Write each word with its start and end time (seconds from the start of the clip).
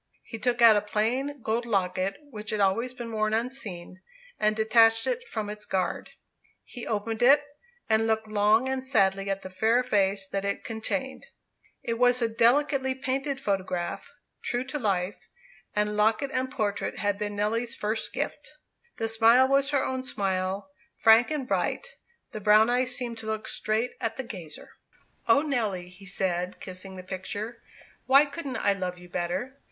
He 0.23 0.39
took 0.39 0.63
out 0.63 0.75
a 0.75 0.81
plain 0.81 1.43
gold 1.43 1.63
locket, 1.63 2.17
which 2.31 2.49
had 2.49 2.59
always 2.59 2.91
been 2.91 3.11
worn 3.11 3.35
unseen, 3.35 4.01
and 4.39 4.55
detached 4.55 5.05
it 5.05 5.27
from 5.27 5.47
its 5.47 5.63
guard. 5.63 6.09
He 6.63 6.87
opened 6.87 7.21
it, 7.21 7.43
and 7.87 8.07
looked 8.07 8.27
long 8.27 8.67
and 8.67 8.83
sadly 8.83 9.29
at 9.29 9.43
the 9.43 9.49
fair 9.51 9.83
face 9.83 10.27
that 10.27 10.43
it 10.43 10.63
contained. 10.63 11.27
It 11.83 11.99
was 11.99 12.19
a 12.19 12.27
delicately 12.27 12.95
painted 12.95 13.39
photograph, 13.39 14.11
true 14.43 14.63
to 14.69 14.79
life; 14.79 15.27
and 15.75 15.95
locket 15.95 16.31
and 16.33 16.49
portrait 16.49 16.97
had 16.97 17.19
been 17.19 17.35
Nelly's 17.35 17.75
first 17.75 18.11
gift. 18.11 18.53
The 18.97 19.07
smile 19.07 19.47
was 19.47 19.69
her 19.69 19.85
own 19.85 20.03
smile, 20.03 20.71
frank 20.97 21.29
and 21.29 21.47
bright; 21.47 21.87
the 22.31 22.41
brown 22.41 22.71
eyes 22.71 22.95
seemed 22.95 23.19
to 23.19 23.27
look 23.27 23.47
straight 23.47 23.91
at 24.01 24.15
the 24.17 24.23
gazer. 24.23 24.71
"O 25.27 25.43
Nelly," 25.43 25.89
he 25.89 26.07
said, 26.07 26.59
kissing 26.59 26.95
the 26.95 27.03
picture, 27.03 27.61
"why 28.07 28.25
couldn't 28.25 28.57
I 28.57 28.73
love 28.73 28.97
you 28.97 29.07
better? 29.07 29.59